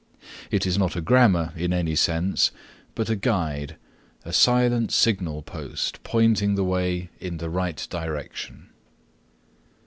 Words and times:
It 0.49 0.65
is 0.65 0.79
not 0.79 0.95
a 0.95 0.99
Grammar 1.01 1.53
in 1.55 1.71
any 1.71 1.93
sense, 1.95 2.49
but 2.95 3.07
a 3.07 3.15
guide, 3.15 3.75
a 4.25 4.33
silent 4.33 4.91
signal 4.91 5.43
post 5.43 6.01
pointing 6.03 6.55
the 6.55 6.63
way 6.63 7.11
in 7.19 7.37
the 7.37 7.51
right 7.51 7.85
direction. 7.87 8.69